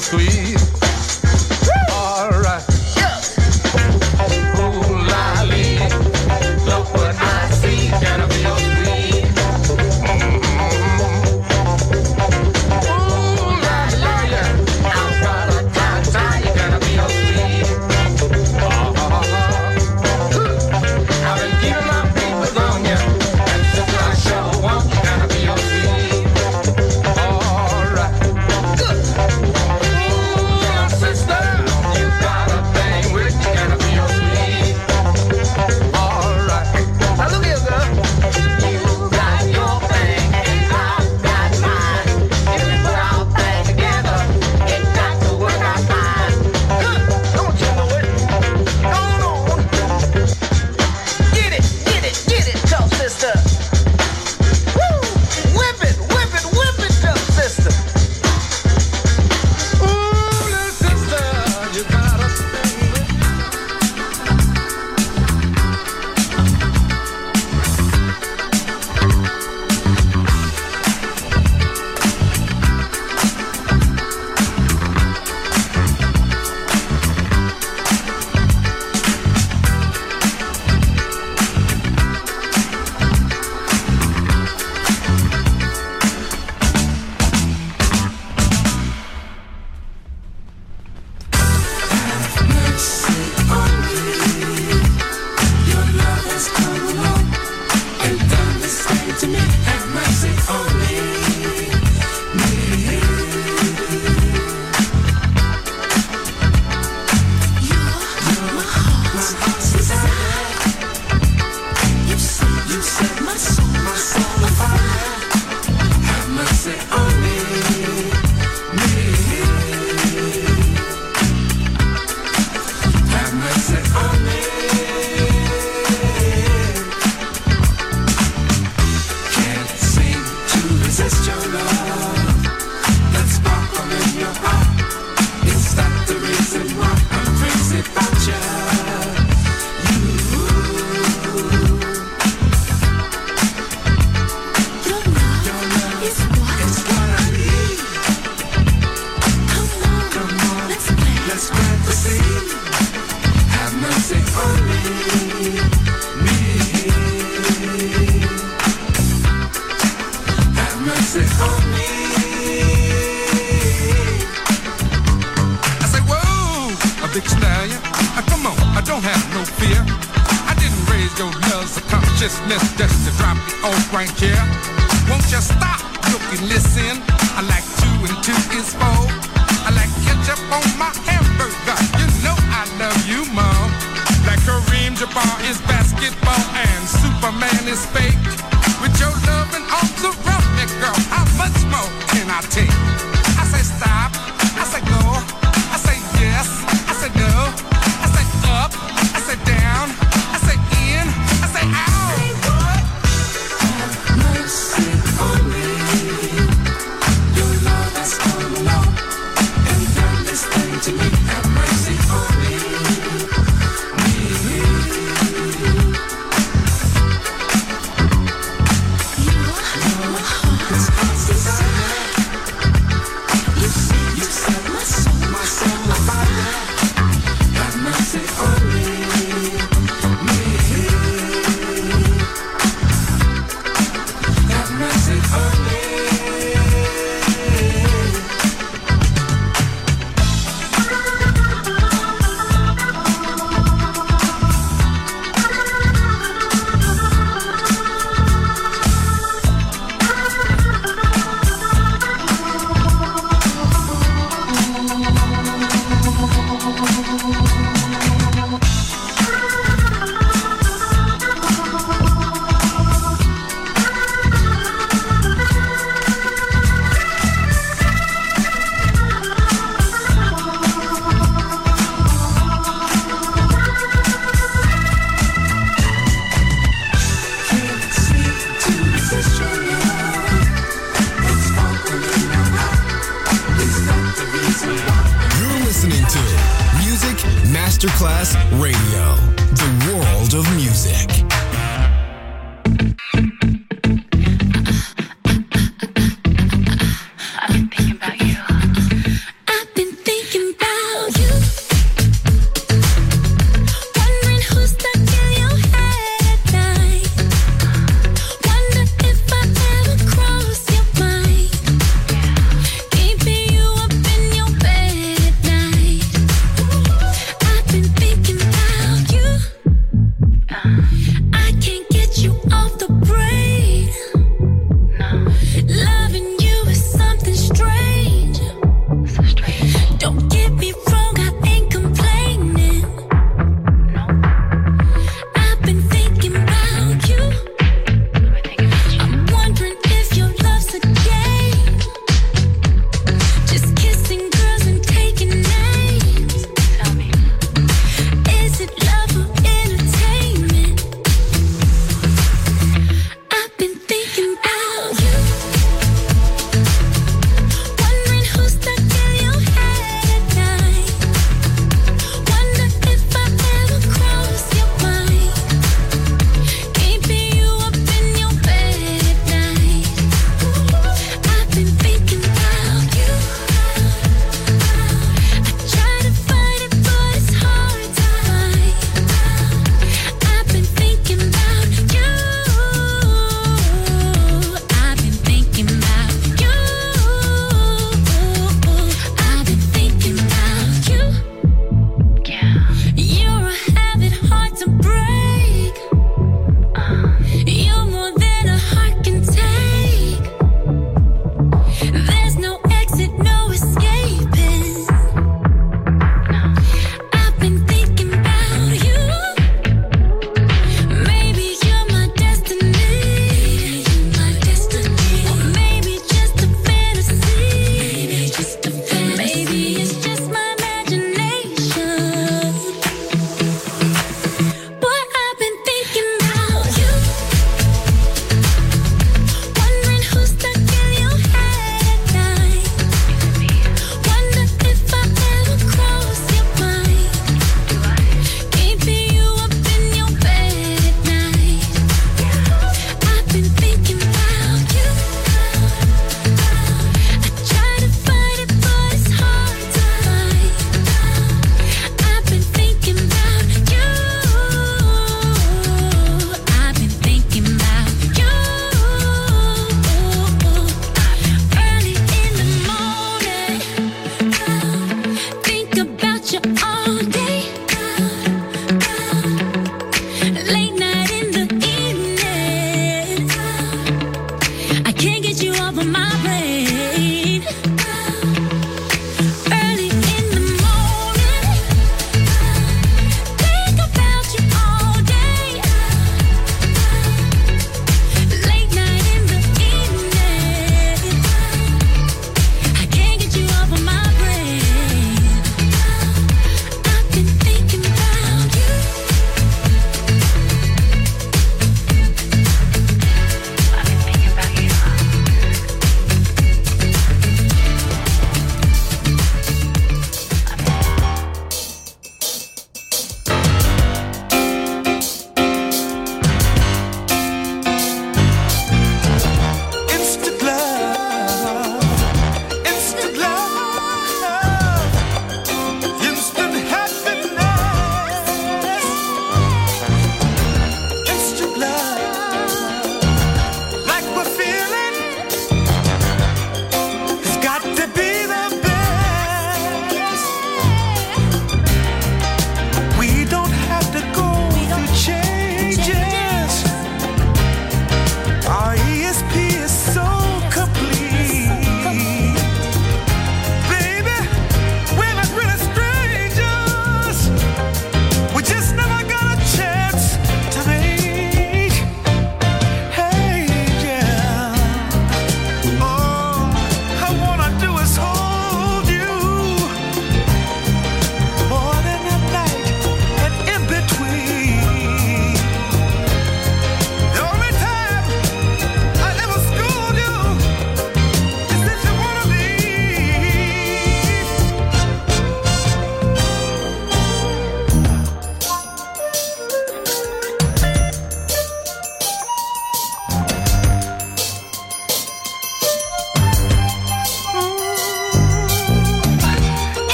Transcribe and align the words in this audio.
Listen. 0.00 0.67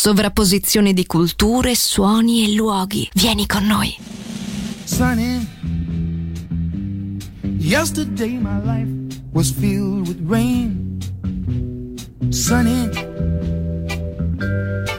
Sovrapposizione 0.00 0.94
di 0.94 1.04
culture, 1.04 1.74
suoni 1.74 2.42
e 2.42 2.54
luoghi. 2.54 3.06
Vieni 3.12 3.44
con 3.46 3.66
noi. 3.66 3.94
Sunny. 4.84 5.46
Yesterday 7.58 8.38
my 8.38 8.62
life 8.64 8.88
was 9.34 9.50
filled 9.50 10.08
with 10.08 10.18
rain. 10.26 10.98
Sunny. 12.30 12.88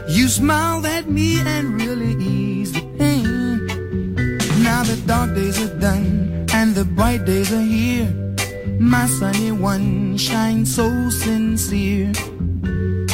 You 0.06 0.28
smiled 0.28 0.86
at 0.86 1.08
me 1.08 1.40
and 1.40 1.80
really 1.80 2.14
eased 2.22 2.74
the 2.74 2.86
pain. 2.96 3.66
Now 4.62 4.84
the 4.84 5.02
dark 5.04 5.34
days 5.34 5.58
are 5.58 5.78
done 5.80 6.46
and 6.54 6.76
the 6.76 6.84
bright 6.84 7.24
days 7.24 7.50
are 7.50 7.60
here. 7.60 8.08
My 8.78 9.06
sunny 9.08 9.50
one 9.50 10.16
shines 10.16 10.72
so 10.72 11.10
sincere. 11.10 12.12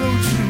so 0.00 0.08
true. 0.22 0.49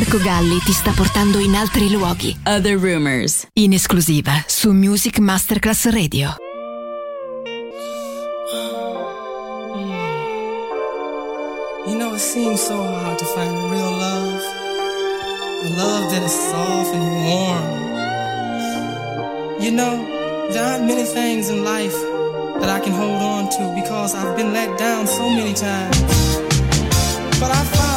Marco 0.00 0.16
Galli 0.16 0.58
ti 0.64 0.72
sta 0.72 0.92
portando 0.92 1.38
in 1.40 1.54
altri 1.54 1.90
luoghi. 1.90 2.34
Other 2.46 2.78
Rumors. 2.78 3.46
In 3.52 3.74
esclusiva 3.74 4.42
su 4.46 4.72
Music 4.72 5.18
Masterclass 5.18 5.90
Radio. 5.90 6.36
You 11.86 11.98
know, 11.98 12.14
it 12.14 12.20
seems 12.20 12.62
so 12.62 12.82
hard 12.82 13.18
to 13.18 13.26
find 13.26 13.70
real 13.70 13.90
love. 13.90 14.42
A 15.64 15.68
love 15.76 16.10
that 16.14 16.22
is 16.24 16.32
soft 16.32 16.94
and 16.94 17.24
warm. 17.26 17.68
You 19.60 19.70
know, 19.70 20.06
there 20.50 20.64
aren't 20.64 20.86
many 20.86 21.04
things 21.04 21.50
in 21.50 21.62
life 21.62 21.94
that 22.58 22.70
I 22.70 22.80
can 22.80 22.94
hold 22.94 23.20
on 23.20 23.50
to 23.50 23.74
because 23.74 24.14
I've 24.14 24.34
been 24.34 24.54
let 24.54 24.78
down 24.78 25.06
so 25.06 25.28
many 25.28 25.52
times. 25.52 25.98
But 27.38 27.50
I 27.50 27.62
find 27.64 27.89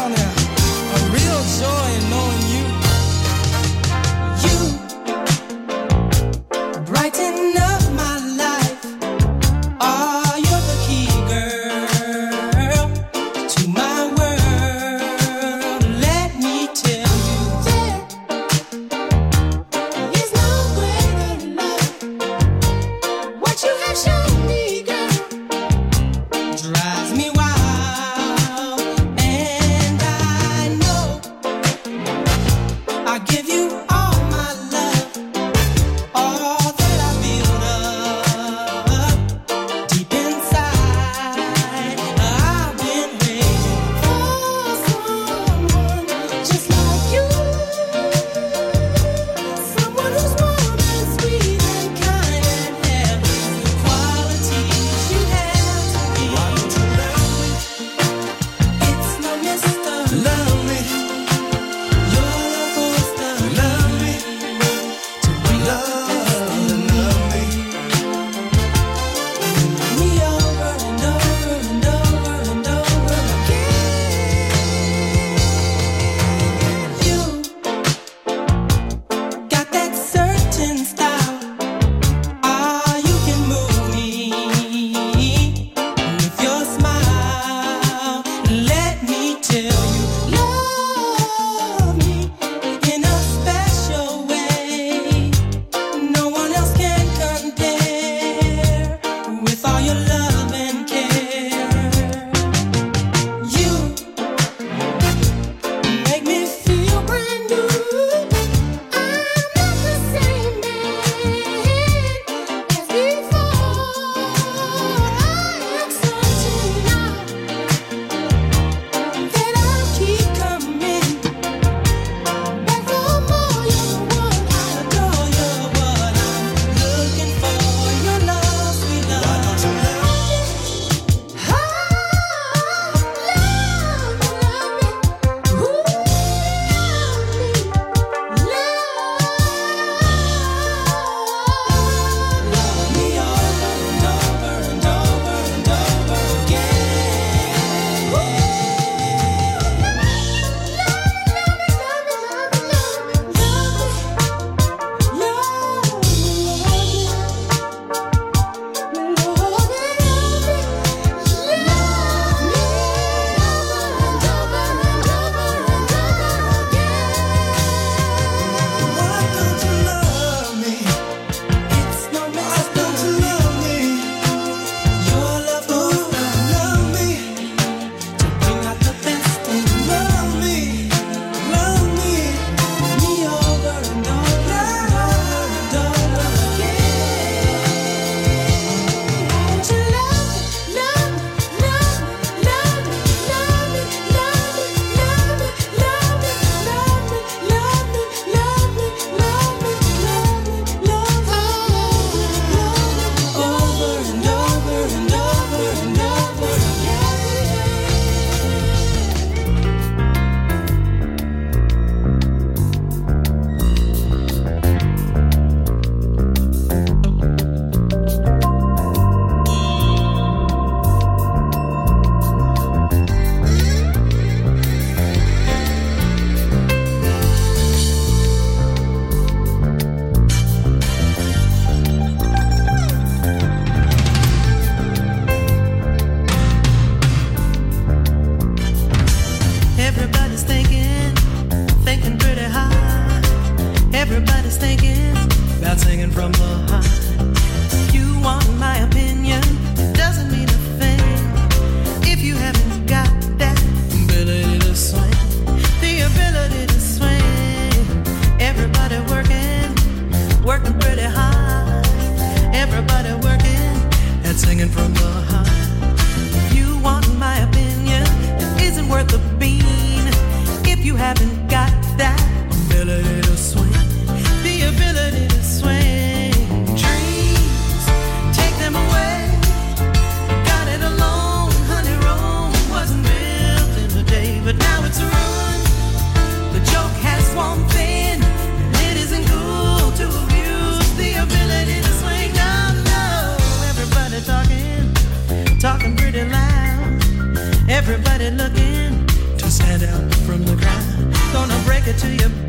to 302.00 302.08
you. 302.16 302.43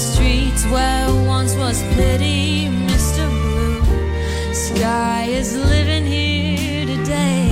streets 0.00 0.64
where 0.66 1.12
once 1.26 1.54
was 1.56 1.82
pity, 1.94 2.68
Mr. 2.88 3.24
Blue. 3.28 4.54
Sky 4.54 5.24
is 5.24 5.54
living 5.56 6.06
here 6.06 6.86
today. 6.86 7.44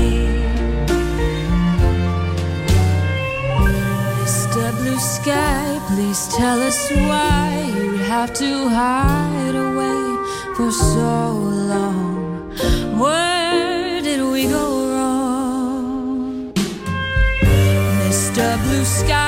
Mr. 4.22 4.64
Blue 4.80 4.98
Sky, 4.98 5.78
please 5.88 6.20
tell 6.38 6.58
us 6.62 6.90
why 7.08 7.70
you 7.76 7.98
have 8.12 8.32
to 8.32 8.68
hide 8.68 9.56
away 9.66 10.02
for 10.56 10.70
so 10.72 11.32
long. 11.72 12.50
Where 12.98 14.00
did 14.00 14.22
we 14.32 14.46
go 14.46 14.66
wrong? 14.92 16.52
Mr. 18.02 18.46
Blue 18.64 18.84
Sky. 18.84 19.27